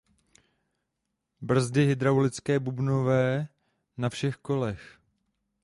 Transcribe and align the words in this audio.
Brzdy 1.41 1.85
hydraulické 1.87 2.59
bubnové 2.59 3.47
na 3.97 4.09
všech 4.09 4.37
kolech. 4.37 4.99